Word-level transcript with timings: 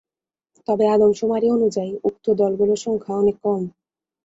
তবে, 0.67 0.85
আদমশুমারি 0.87 1.47
অনুযায়ী 1.49 1.91
উক্ত 2.03 2.25
দলগুলোর 2.39 2.79
সংখ্যা 2.85 3.13
অনেক 3.15 3.37
কম। 3.43 3.61